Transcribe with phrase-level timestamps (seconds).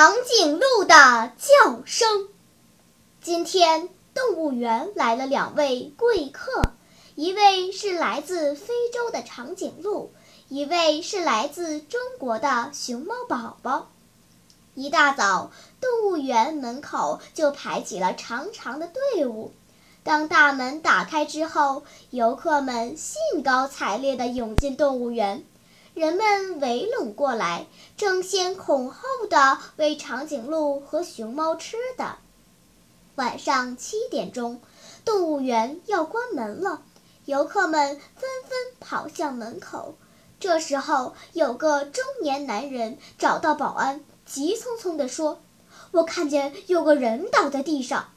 [0.00, 2.28] 长颈鹿的叫声。
[3.20, 6.62] 今天动物园来了两位贵客，
[7.16, 10.12] 一位是来自非洲的长颈鹿。
[10.48, 13.88] 一位是来自中国的熊猫宝宝。
[14.76, 19.52] 一大早，动物园门口就排起了长长的队伍。
[20.04, 25.42] 当大门打开之后，游客们兴高采烈地涌进动物园，
[25.98, 27.66] 人们围拢过来，
[27.96, 32.18] 争先恐后的喂长颈鹿和熊猫吃的。
[33.16, 34.60] 晚上七点钟，
[35.04, 36.82] 动物园要关门了，
[37.24, 39.96] 游客们纷纷跑向门口。
[40.38, 45.40] 这时候，有个中年男人找到保安，急匆匆地说
[45.90, 48.10] ：“我看见有个人倒在地上。”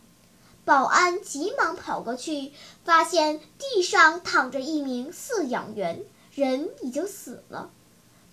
[0.66, 2.54] 保安急忙跑过去，
[2.86, 6.04] 发现地上躺着一名饲养员，
[6.36, 7.72] 人已经死了。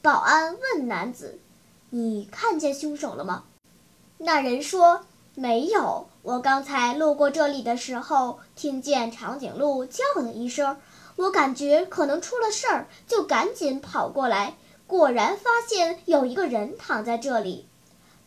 [0.08, 1.38] 保安问男子
[1.92, 3.44] ：“你看见凶手了吗？”
[4.16, 5.04] 那人说
[5.36, 10.78] ：“没有，我刚才路过这里的时候，听见长颈鹿叫了一声。”
[11.16, 14.56] 我感觉可能出了事儿，就赶紧跑过来，
[14.86, 17.68] 果然发现有一个人躺在这里。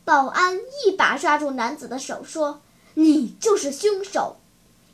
[0.06, 2.62] 保安一把抓住男子的手，说
[2.94, 4.36] ：“你就是凶手。”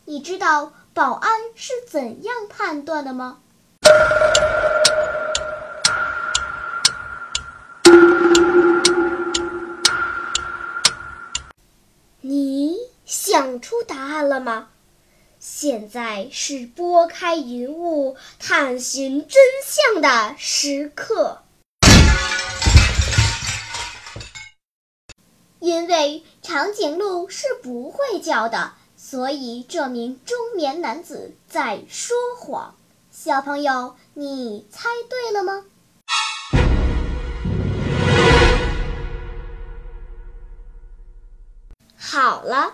[0.07, 3.39] 你知道保安是怎样判断的吗？
[13.07, 14.67] 想出答案了吗？
[15.39, 21.41] 现在是拨开云雾探寻真相的时刻。
[25.59, 32.75] 因为长颈鹿是不会叫的，所以这名中年男子在说谎。
[33.09, 35.63] 小朋友，你猜对了吗？
[41.95, 42.73] 好了。